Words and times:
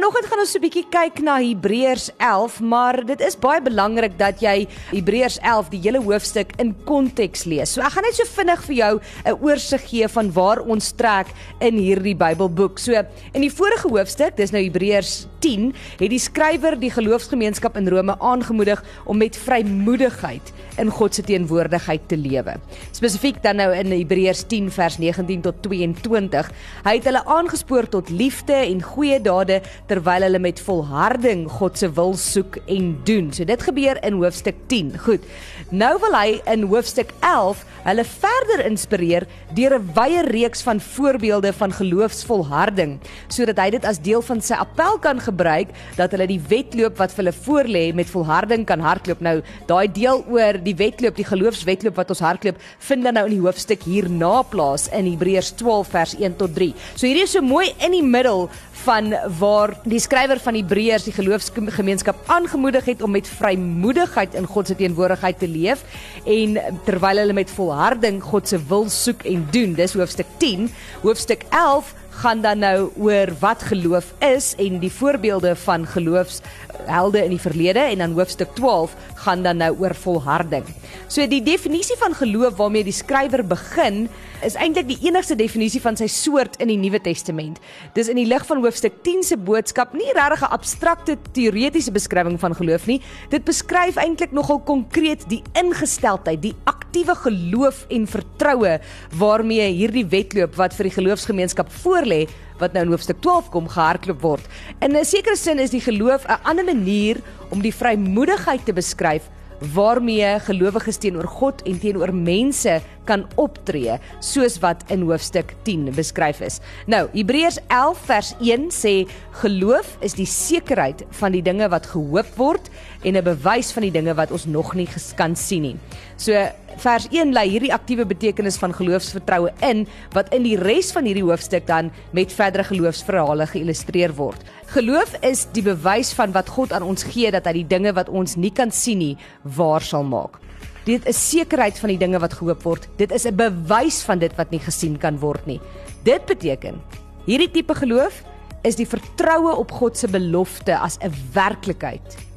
Vanoggend 0.00 0.30
gaan 0.32 0.40
ons 0.40 0.54
'n 0.56 0.62
bietjie 0.64 0.86
kyk 0.88 1.18
na 1.20 1.34
Hebreërs 1.36 2.08
11, 2.16 2.60
maar 2.60 3.04
dit 3.04 3.20
is 3.20 3.36
baie 3.36 3.60
belangrik 3.60 4.16
dat 4.16 4.40
jy 4.40 4.66
Hebreërs 4.96 5.36
11 5.44 5.68
die 5.68 5.80
hele 5.84 6.00
hoofstuk 6.00 6.56
in 6.56 6.72
konteks 6.88 7.44
lees. 7.44 7.74
So 7.74 7.82
ek 7.82 7.92
gaan 7.92 8.08
net 8.08 8.16
so 8.16 8.24
vinnig 8.24 8.64
vir 8.64 8.76
jou 8.76 9.00
'n 9.26 9.36
oorsig 9.44 9.82
gee 9.90 10.08
van 10.08 10.32
waar 10.32 10.60
ons 10.64 10.92
trek 10.92 11.26
in 11.60 11.76
hierdie 11.76 12.16
Bybelboek. 12.16 12.78
So 12.78 12.92
in 13.34 13.42
die 13.42 13.52
vorige 13.52 13.88
hoofstuk, 13.88 14.36
dis 14.36 14.52
nou 14.52 14.62
Hebreërs 14.62 15.26
10, 15.40 15.74
het 15.98 16.10
die 16.10 16.18
skrywer 16.18 16.78
die 16.80 16.90
geloofsgemeenskap 16.90 17.76
in 17.76 17.88
Rome 17.88 18.16
aangemoedig 18.20 18.82
om 19.04 19.18
met 19.18 19.36
vrymoedigheid 19.36 20.52
in 20.78 20.90
God 20.90 21.14
se 21.14 21.22
teenwoordigheid 21.22 22.08
te 22.08 22.16
lewe. 22.16 22.56
Spesifiek 22.92 23.42
dan 23.42 23.56
nou 23.60 23.70
in 23.76 23.92
Hebreërs 23.92 24.46
10 24.48 24.70
vers 24.70 24.98
19 24.98 25.42
tot 25.44 25.62
22. 25.62 26.50
Hy 26.84 26.94
het 26.94 27.08
hulle 27.08 27.24
aangespoor 27.24 27.88
tot 27.88 28.10
liefde 28.10 28.54
en 28.54 28.82
goeie 28.82 29.20
dade 29.20 29.60
terwyl 30.00 30.24
hulle 30.24 30.40
met 30.40 30.60
volharding 30.64 31.44
God 31.58 31.76
se 31.76 31.88
wil 31.92 32.14
soek 32.16 32.56
en 32.72 32.94
doen. 33.04 33.28
So 33.36 33.44
dit 33.44 33.62
gebeur 33.68 33.98
in 34.06 34.16
hoofstuk 34.16 34.56
10. 34.72 34.94
Goed. 35.04 35.26
Nou 35.70 35.92
wil 36.00 36.16
hy 36.16 36.38
in 36.48 36.64
hoofstuk 36.70 37.12
11 37.20 37.66
hulle 37.84 38.04
verder 38.04 38.62
inspireer 38.66 39.26
deur 39.56 39.76
'n 39.78 39.90
wye 39.96 40.22
reeks 40.26 40.62
van 40.62 40.80
voorbeelde 40.80 41.52
van 41.52 41.72
geloofsvolharding 41.72 42.98
sodat 43.28 43.58
hy 43.58 43.70
dit 43.70 43.84
as 43.84 44.00
deel 44.00 44.22
van 44.22 44.40
sy 44.40 44.54
appel 44.54 44.98
kan 44.98 45.20
gebruik 45.20 45.68
dat 45.96 46.10
hulle 46.12 46.26
die 46.26 46.40
wedloop 46.48 46.96
wat 46.98 47.12
vir 47.12 47.24
hulle 47.24 47.36
voorlê 47.44 47.94
met 47.94 48.10
volharding 48.10 48.64
kan 48.66 48.80
hardloop. 48.80 49.20
Nou, 49.20 49.42
daai 49.66 49.88
deel 49.92 50.24
oor 50.28 50.58
die 50.62 50.76
wedloop, 50.76 51.16
die 51.16 51.24
geloofswedloop 51.24 51.96
wat 51.96 52.10
ons 52.10 52.20
hardloop, 52.20 52.56
vind 52.78 53.04
dan 53.04 53.14
nou 53.14 53.26
in 53.26 53.36
die 53.36 53.46
hoofstuk 53.46 53.82
hierna 53.82 54.42
plaas 54.42 54.88
in 54.88 55.06
Hebreërs 55.06 55.52
12 55.56 55.88
vers 55.88 56.14
1 56.16 56.36
tot 56.36 56.54
3. 56.54 56.74
So 56.94 57.06
hierdie 57.06 57.22
is 57.22 57.32
so 57.32 57.40
mooi 57.40 57.72
in 57.78 57.92
die 57.92 58.02
middel 58.02 58.48
van 58.84 59.14
waar 59.38 59.79
die 59.88 60.00
skrywer 60.00 60.40
van 60.42 60.56
Hebreërs 60.58 61.06
die 61.06 61.14
geloofsgemeenskap 61.16 62.18
aangemoedig 62.28 62.84
het 62.90 63.02
om 63.02 63.14
met 63.16 63.28
vrymoedigheid 63.28 64.34
in 64.36 64.48
God 64.48 64.68
se 64.68 64.76
teenwoordigheid 64.76 65.38
te 65.40 65.48
leef 65.48 65.84
en 66.28 66.58
terwyl 66.84 67.22
hulle 67.22 67.36
met 67.36 67.52
volharding 67.54 68.20
God 68.22 68.48
se 68.48 68.60
wil 68.68 68.88
soek 68.92 69.24
en 69.24 69.46
doen. 69.54 69.72
Dis 69.78 69.96
hoofstuk 69.96 70.28
10. 70.42 70.68
Hoofstuk 71.04 71.46
11 71.48 71.94
gaan 72.20 72.42
dan 72.44 72.60
nou 72.60 72.90
oor 73.00 73.32
wat 73.40 73.62
geloof 73.70 74.12
is 74.18 74.52
en 74.60 74.80
die 74.82 74.92
voorbeelde 74.92 75.54
van 75.56 75.86
geloofshelde 75.88 77.24
in 77.24 77.32
die 77.32 77.40
verlede 77.40 77.86
en 77.86 78.04
dan 78.04 78.18
hoofstuk 78.18 78.52
12 78.58 78.96
gaan 79.24 79.42
dan 79.42 79.62
nou 79.64 79.72
oor 79.78 79.94
volharding. 79.94 80.66
So 81.08 81.24
die 81.26 81.42
definisie 81.42 81.96
van 81.96 82.14
geloof 82.14 82.58
waarmee 82.60 82.84
die 82.84 82.96
skrywer 82.96 83.46
begin 83.46 84.08
is 84.46 84.56
eintlik 84.56 84.86
die 84.88 84.98
enigste 85.08 85.36
definisie 85.36 85.80
van 85.82 85.96
sy 85.98 86.06
soort 86.10 86.56
in 86.62 86.70
die 86.72 86.78
Nuwe 86.80 87.00
Testament. 87.02 87.60
Dis 87.96 88.08
in 88.12 88.18
die 88.20 88.26
lig 88.28 88.44
van 88.48 88.62
hoofstuk 88.64 89.00
10 89.04 89.24
se 89.28 89.36
boodskap 89.36 89.92
nie 89.94 90.08
regtig 90.16 90.42
'n 90.42 90.52
abstrakte 90.56 91.16
teoretiese 91.32 91.92
beskrywing 91.92 92.38
van 92.40 92.54
geloof 92.54 92.86
nie. 92.86 93.00
Dit 93.30 93.44
beskryf 93.44 93.96
eintlik 93.96 94.32
nogal 94.32 94.60
konkreet 94.60 95.28
die 95.28 95.42
ingesteldheid, 95.52 96.42
die 96.42 96.56
aktiewe 96.64 97.14
geloof 97.14 97.86
en 97.90 98.06
vertroue 98.06 98.80
waarmee 99.12 99.72
hierdie 99.72 100.06
wedloop 100.06 100.56
wat 100.56 100.74
vir 100.74 100.84
die 100.84 100.96
geloofsgemeenskap 100.96 101.68
voorlê 101.84 102.28
wat 102.58 102.72
nou 102.72 102.84
in 102.84 102.92
hoofstuk 102.92 103.20
12 103.20 103.50
kom 103.50 103.68
gehardloop 103.68 104.20
word. 104.22 104.44
In 104.80 104.96
'n 104.96 105.04
sekere 105.04 105.36
sin 105.36 105.58
is 105.58 105.70
die 105.70 105.80
geloof 105.80 106.24
'n 106.24 106.40
ander 106.44 106.64
manier 106.64 107.16
om 107.50 107.60
die 107.60 107.74
vrymoedigheid 107.74 108.64
te 108.64 108.72
beskryf 108.72 109.22
waarmee 109.60 110.38
gelowiges 110.40 110.96
teenoor 110.96 111.28
God 111.28 111.62
en 111.68 111.78
teenoor 111.78 112.14
mense 112.14 112.80
kan 113.04 113.26
optree 113.40 113.98
soos 114.24 114.58
wat 114.62 114.84
in 114.92 115.04
hoofstuk 115.08 115.54
10 115.66 115.90
beskryf 115.96 116.40
is. 116.44 116.60
Nou, 116.86 117.08
Hebreërs 117.12 117.58
11 117.68 118.04
vers 118.06 118.32
1 118.40 118.68
sê 118.74 118.94
geloof 119.42 119.96
is 120.00 120.16
die 120.18 120.28
sekerheid 120.28 121.04
van 121.20 121.36
die 121.36 121.44
dinge 121.44 121.68
wat 121.72 121.90
gehoop 121.92 122.30
word 122.36 122.70
en 123.04 123.16
'n 123.16 123.24
bewys 123.24 123.72
van 123.72 123.82
die 123.82 123.92
dinge 123.92 124.14
wat 124.14 124.30
ons 124.30 124.46
nog 124.46 124.74
nie 124.74 124.88
kan 125.16 125.36
sien 125.36 125.62
nie. 125.62 125.76
So 126.16 126.32
vers 126.78 127.06
1 127.10 127.32
lê 127.34 127.42
hierdie 127.48 127.72
aktiewe 127.74 128.04
betekenis 128.06 128.58
van 128.60 128.72
geloofsvertroue 128.72 129.50
in 129.66 129.86
wat 130.14 130.30
in 130.34 130.44
die 130.46 130.56
res 130.60 130.92
van 130.94 131.04
hierdie 131.04 131.24
hoofstuk 131.24 131.66
dan 131.66 131.90
met 132.16 132.32
verdere 132.32 132.64
geloofsverhale 132.64 133.46
geïllustreer 133.50 134.14
word. 134.16 134.44
Geloof 134.74 135.16
is 135.26 135.46
die 135.52 135.64
bewys 135.66 136.12
van 136.14 136.32
wat 136.32 136.48
God 136.48 136.72
aan 136.72 136.86
ons 136.86 137.02
gee 137.02 137.30
dat 137.30 137.46
hy 137.46 137.60
die 137.60 137.66
dinge 137.66 137.92
wat 137.96 138.08
ons 138.08 138.36
nie 138.36 138.52
kan 138.54 138.70
sien 138.70 138.98
nie 138.98 139.16
waar 139.42 139.82
sal 139.82 140.06
maak. 140.06 140.38
Dit 140.86 141.04
is 141.10 141.18
sekerheid 141.18 141.78
van 141.78 141.92
die 141.92 142.00
dinge 142.00 142.18
wat 142.22 142.38
gehoop 142.38 142.62
word. 142.64 142.88
Dit 142.96 143.12
is 143.12 143.26
'n 143.26 143.36
bewys 143.36 144.02
van 144.02 144.18
dit 144.18 144.32
wat 144.36 144.50
nie 144.50 144.60
gesien 144.60 144.98
kan 144.98 145.18
word 145.18 145.46
nie. 145.46 145.60
Dit 146.04 146.26
beteken 146.26 146.80
hierdie 147.26 147.50
tipe 147.50 147.74
geloof 147.74 148.24
is 148.62 148.76
die 148.76 148.88
vertroue 148.88 149.56
op 149.56 149.70
God 149.70 149.96
se 149.96 150.08
belofte 150.08 150.76
as 150.78 150.98
'n 151.00 151.12
werklikheid. 151.32 152.29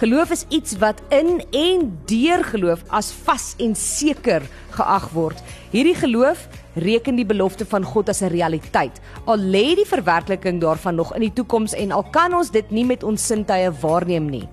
Geloof 0.00 0.30
is 0.30 0.46
iets 0.48 0.78
wat 0.80 1.02
in 1.12 1.42
en 1.52 1.80
deur 2.08 2.40
geloof 2.44 2.86
as 2.88 3.10
vas 3.26 3.50
en 3.60 3.74
seker 3.76 4.46
geag 4.72 5.10
word. 5.12 5.42
Hierdie 5.74 5.98
geloof 5.98 6.46
reken 6.80 7.18
die 7.20 7.26
belofte 7.28 7.66
van 7.68 7.84
God 7.84 8.08
as 8.08 8.22
'n 8.22 8.32
realiteit. 8.32 8.96
Al 9.26 9.36
lê 9.36 9.76
die 9.76 9.84
verwerkliking 9.84 10.60
daarvan 10.60 10.94
nog 10.94 11.12
in 11.14 11.20
die 11.20 11.32
toekoms 11.32 11.74
en 11.74 11.92
al 11.92 12.04
kan 12.10 12.34
ons 12.34 12.50
dit 12.50 12.70
nie 12.70 12.84
met 12.84 13.02
ons 13.02 13.26
sintuie 13.26 13.70
waarneem 13.70 14.30
nie. 14.30 14.48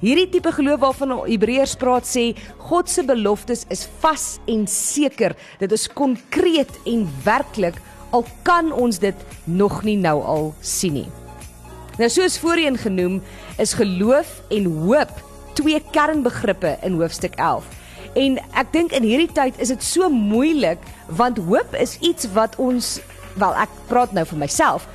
Hierdie 0.00 0.28
tipe 0.28 0.52
geloof 0.52 0.80
waarvan 0.80 1.24
Hebreërs 1.24 1.76
praat 1.76 2.04
sê 2.04 2.36
God 2.58 2.88
se 2.88 3.02
beloftes 3.02 3.64
is 3.68 3.88
vas 4.00 4.38
en 4.46 4.66
seker. 4.66 5.34
Dit 5.58 5.72
is 5.72 5.88
konkreet 5.88 6.70
en 6.84 7.08
werklik 7.24 7.80
al 8.10 8.26
kan 8.42 8.72
ons 8.72 8.98
dit 8.98 9.16
nog 9.44 9.82
nie 9.84 9.96
nou 9.96 10.22
al 10.22 10.54
sien 10.60 10.92
nie. 10.92 11.21
Nou 12.00 12.08
soos 12.08 12.38
voorheen 12.40 12.78
genoem 12.80 13.18
is 13.60 13.74
geloof 13.76 14.40
en 14.48 14.64
hoop 14.64 15.10
twee 15.52 15.82
kernbegrippe 15.92 16.76
in 16.82 16.96
hoofstuk 16.96 17.34
11. 17.36 17.66
En 18.16 18.38
ek 18.56 18.70
dink 18.72 18.94
in 18.96 19.04
hierdie 19.04 19.32
tyd 19.32 19.58
is 19.60 19.68
dit 19.72 19.84
so 19.84 20.08
moeilik 20.08 20.80
want 21.12 21.40
hoop 21.44 21.76
is 21.76 21.98
iets 22.00 22.30
wat 22.32 22.56
ons 22.56 22.94
wel 23.40 23.52
ek 23.60 23.74
praat 23.90 24.12
nou 24.16 24.24
vir 24.28 24.40
myself 24.40 24.88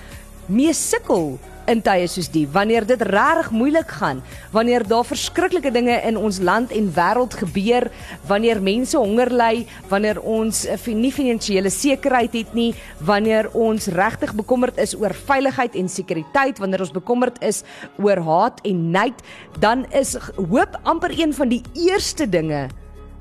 mee 0.50 0.74
sukkel 0.74 1.36
in 1.68 1.82
tye 1.84 2.08
soos 2.08 2.30
die 2.34 2.46
wanneer 2.54 2.86
dit 2.88 3.02
regtig 3.02 3.52
moeilik 3.52 3.92
gaan 4.00 4.22
wanneer 4.56 4.86
daar 4.88 5.06
verskriklike 5.08 5.72
dinge 5.76 5.98
in 6.08 6.18
ons 6.18 6.40
land 6.40 6.72
en 6.72 6.90
wêreld 6.96 7.36
gebeur 7.42 7.90
wanneer 8.30 8.62
mense 8.64 8.98
honger 8.98 9.32
ly 9.34 9.66
wanneer 9.92 10.22
ons 10.22 10.66
nie 10.88 11.12
finansiële 11.12 11.72
sekerheid 11.74 12.34
het 12.34 12.54
nie 12.58 12.72
wanneer 13.00 13.52
ons 13.54 13.90
regtig 13.94 14.34
bekommerd 14.38 14.80
is 14.80 14.96
oor 14.96 15.16
veiligheid 15.28 15.76
en 15.76 15.90
sekuriteit 15.92 16.60
wanneer 16.64 16.86
ons 16.88 16.96
bekommerd 16.96 17.42
is 17.44 17.64
oor 17.98 18.24
haat 18.24 18.64
en 18.68 18.90
nait 18.92 19.24
dan 19.60 19.86
is 19.92 20.16
hoop 20.38 20.80
amper 20.84 21.14
een 21.20 21.34
van 21.34 21.52
die 21.52 21.64
eerste 21.76 22.30
dinge 22.30 22.68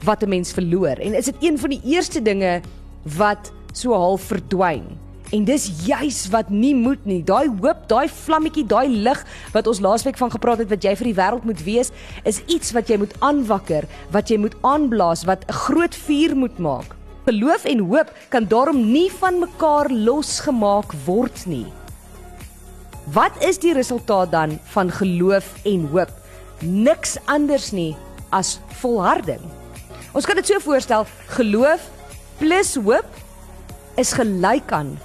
wat 0.04 0.22
'n 0.22 0.28
mens 0.28 0.52
verloor 0.52 0.98
en 1.00 1.14
is 1.14 1.24
dit 1.24 1.36
een 1.40 1.58
van 1.58 1.70
die 1.70 1.82
eerste 1.84 2.22
dinge 2.22 2.60
wat 3.16 3.52
so 3.72 3.92
half 3.92 4.22
verdwyn. 4.32 5.05
En 5.34 5.44
dis 5.46 5.64
juis 5.82 6.18
wat 6.30 6.50
nie 6.54 6.74
moet 6.74 7.02
nie. 7.06 7.18
Daai 7.26 7.48
hoop, 7.58 7.86
daai 7.90 8.06
vlammetjie, 8.06 8.62
daai 8.66 8.86
lig 8.86 9.22
wat 9.54 9.66
ons 9.66 9.80
laasweek 9.82 10.18
van 10.20 10.30
gepraat 10.30 10.62
het 10.62 10.70
wat 10.70 10.84
jy 10.86 10.92
vir 11.00 11.08
die 11.10 11.16
wêreld 11.18 11.48
moet 11.48 11.62
wees, 11.66 11.90
is 12.22 12.38
iets 12.46 12.70
wat 12.76 12.90
jy 12.90 12.98
moet 13.02 13.14
aanwakker, 13.26 13.88
wat 14.14 14.30
jy 14.30 14.38
moet 14.38 14.54
aanblaas, 14.62 15.24
wat 15.26 15.42
'n 15.48 15.52
groot 15.66 15.94
vuur 15.94 16.36
moet 16.36 16.58
maak. 16.58 16.94
Geloof 17.26 17.64
en 17.64 17.78
hoop 17.90 18.12
kan 18.28 18.46
daarom 18.46 18.92
nie 18.92 19.10
van 19.10 19.40
mekaar 19.40 19.90
losgemaak 19.90 20.94
word 21.06 21.46
nie. 21.46 21.66
Wat 23.12 23.32
is 23.42 23.58
die 23.58 23.72
resultaat 23.72 24.30
dan 24.30 24.58
van 24.74 24.90
geloof 24.90 25.54
en 25.64 25.88
hoop? 25.90 26.10
Niks 26.60 27.18
anders 27.26 27.72
nie 27.72 27.96
as 28.30 28.60
volharding. 28.80 29.40
Ons 30.14 30.26
kan 30.26 30.36
dit 30.36 30.46
so 30.46 30.58
voorstel, 30.60 31.06
geloof 31.26 31.90
plus 32.38 32.76
hoop 32.76 33.06
is 33.96 34.12
gelyk 34.12 34.72
aan 34.72 34.98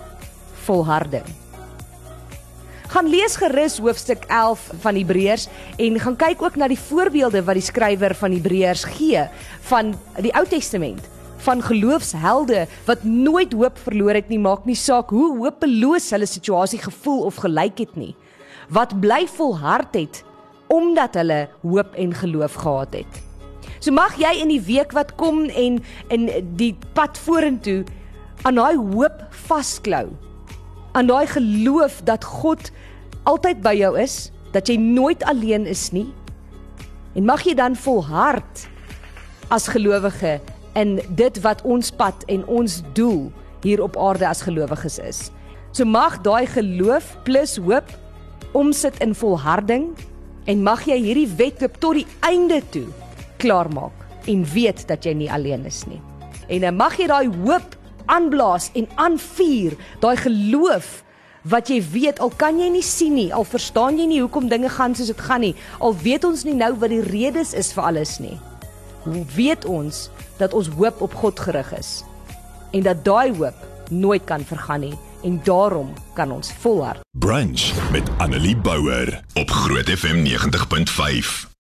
volharding. 0.66 1.28
Gaan 2.92 3.08
lees 3.08 3.38
gerus 3.40 3.78
hoofstuk 3.80 4.26
11 4.28 4.66
van 4.84 4.98
Hebreërs 5.00 5.48
en 5.80 6.00
gaan 6.00 6.18
kyk 6.20 6.42
ook 6.44 6.58
na 6.60 6.68
die 6.68 6.80
voorbeelde 6.80 7.44
wat 7.48 7.56
die 7.56 7.64
skrywer 7.64 8.16
van 8.20 8.36
Hebreërs 8.36 8.84
gee 8.98 9.24
van 9.70 9.94
die 10.20 10.34
Ou 10.36 10.44
Testament 10.46 11.08
van 11.42 11.62
geloofshelde 11.66 12.66
wat 12.86 13.04
nooit 13.08 13.54
hoop 13.54 13.80
verloor 13.82 14.20
het 14.20 14.28
nie 14.30 14.42
maak 14.42 14.68
nie 14.70 14.78
saak 14.78 15.10
hoe 15.16 15.38
hopeloos 15.40 16.12
hulle 16.14 16.28
situasie 16.30 16.82
gevoel 16.84 17.24
of 17.32 17.40
gelyk 17.42 17.80
het 17.86 17.96
nie 17.96 18.12
wat 18.76 18.94
bly 19.04 19.24
volhard 19.38 19.96
het 19.96 20.22
omdat 20.72 21.18
hulle 21.20 21.50
hoop 21.62 21.96
en 22.00 22.14
geloof 22.16 22.54
gehad 22.64 22.94
het. 22.96 23.22
So 23.84 23.92
mag 23.92 24.16
jy 24.20 24.32
in 24.40 24.52
die 24.54 24.62
week 24.64 24.94
wat 24.96 25.16
kom 25.20 25.44
en 25.50 25.82
in 26.14 26.28
die 26.56 26.72
pad 26.96 27.20
vorentoe 27.26 27.82
aan 28.48 28.56
daai 28.56 28.78
hoop 28.78 29.26
vasklou. 29.48 30.08
Aan 30.92 31.08
daai 31.08 31.28
geloof 31.28 32.02
dat 32.04 32.24
God 32.24 32.72
altyd 33.24 33.62
by 33.64 33.74
jou 33.80 33.94
is, 34.00 34.32
dat 34.52 34.68
jy 34.68 34.76
nooit 34.76 35.24
alleen 35.24 35.66
is 35.66 35.90
nie. 35.96 36.10
En 37.16 37.28
mag 37.28 37.44
jy 37.48 37.56
dan 37.56 37.76
volhard 37.76 38.68
as 39.52 39.70
gelowige 39.72 40.40
in 40.80 41.00
dit 41.16 41.40
wat 41.44 41.64
ons 41.68 41.92
pad 41.96 42.24
en 42.32 42.44
ons 42.48 42.82
doel 42.96 43.32
hier 43.64 43.84
op 43.84 43.98
aarde 44.00 44.28
as 44.28 44.44
gelowiges 44.44 45.00
is. 45.00 45.20
So 45.72 45.88
mag 45.88 46.20
daai 46.24 46.48
geloof 46.52 47.16
plus 47.24 47.58
hoop 47.60 47.88
omsit 48.52 48.98
in 49.04 49.16
volharding 49.16 49.92
en 50.52 50.64
mag 50.64 50.84
jy 50.88 50.98
hierdie 51.00 51.30
wedloop 51.40 51.78
tot 51.80 52.00
die 52.02 52.08
einde 52.28 52.60
toe 52.74 52.88
klaarmaak 53.40 53.96
en 54.32 54.44
weet 54.54 54.84
dat 54.90 55.06
jy 55.08 55.14
nie 55.18 55.32
alleen 55.32 55.64
is 55.66 55.86
nie. 55.88 56.02
En 56.52 56.66
dan 56.66 56.76
mag 56.76 56.98
jy 57.00 57.08
daai 57.08 57.28
hoop 57.44 57.78
aanblaas 58.12 58.70
en 58.78 58.90
aanvuur, 58.96 59.78
daai 60.04 60.18
geloof 60.20 61.00
wat 61.52 61.72
jy 61.72 61.80
weet 61.94 62.20
al 62.22 62.32
kan 62.38 62.60
jy 62.62 62.70
nie 62.70 62.86
sien 62.86 63.16
nie, 63.18 63.32
al 63.34 63.48
verstaan 63.48 63.98
jy 63.98 64.06
nie 64.10 64.22
hoekom 64.22 64.50
dinge 64.52 64.70
gaan 64.70 64.94
soos 64.96 65.10
dit 65.10 65.24
gaan 65.26 65.42
nie, 65.42 65.56
al 65.80 65.96
weet 66.04 66.28
ons 66.28 66.46
nie 66.46 66.56
nou 66.58 66.74
wat 66.84 66.94
die 66.94 67.02
redes 67.08 67.56
is 67.58 67.72
vir 67.74 67.88
alles 67.90 68.20
nie. 68.22 68.38
Hoe 69.08 69.26
weet 69.36 69.66
ons 69.66 70.10
dat 70.38 70.54
ons 70.54 70.70
hoop 70.78 71.02
op 71.02 71.16
God 71.24 71.40
gerig 71.42 71.74
is 71.78 72.02
en 72.72 72.86
dat 72.86 73.02
daai 73.06 73.34
hoop 73.36 73.90
nooit 73.92 74.24
kan 74.30 74.46
vergaan 74.48 74.86
nie 74.86 74.98
en 75.28 75.42
daarom 75.44 75.94
kan 76.14 76.32
ons 76.32 76.54
volhard. 76.64 77.02
Brunch 77.20 77.72
met 77.92 78.10
Annelie 78.18 78.58
Bouwer 78.58 79.24
op 79.34 79.50
Groot 79.50 79.90
FM 79.90 80.24
90.5. 80.26 81.51